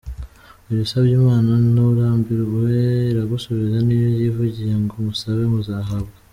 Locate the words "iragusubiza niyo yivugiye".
3.11-4.73